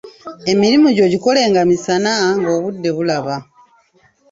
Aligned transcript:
Emirimu 0.51 0.87
gyo 0.97 1.05
gikolenga 1.13 1.59
misana 1.69 2.11
ng'obudde 2.41 2.89
bulaba. 2.95 3.35